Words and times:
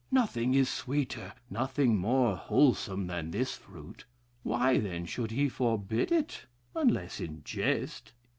Nothing 0.09 0.55
is 0.55 0.67
sweeter, 0.67 1.31
nothing 1.47 1.95
more 1.95 2.35
wholesome 2.35 3.05
than 3.05 3.29
this 3.29 3.53
fruit: 3.53 4.03
why, 4.41 4.79
then, 4.79 5.05
should 5.05 5.29
he 5.29 5.47
forbid 5.47 6.11
it, 6.11 6.47
unless 6.75 7.19
in 7.19 7.43
jest? 7.43 8.11